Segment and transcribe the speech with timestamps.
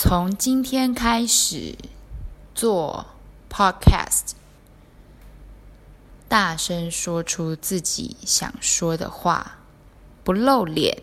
[0.00, 1.74] 从今天开始
[2.54, 3.04] 做
[3.50, 4.34] podcast
[6.28, 9.58] 大声说出自己想说的话
[10.22, 11.02] 不露脸。